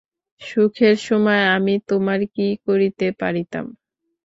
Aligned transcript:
সুখের 0.41 0.95
সময় 1.07 1.43
আমি 1.55 1.73
তোমার 1.89 2.19
কি 2.35 2.47
করিতে 2.65 3.07
পারিতাম? 3.19 3.65